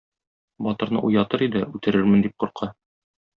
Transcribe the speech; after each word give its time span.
Батырны 0.67 0.99
уятыр 1.09 1.43
иде, 1.49 1.61
үтерермен 1.81 2.25
дип 2.29 2.35
курка. 2.45 2.73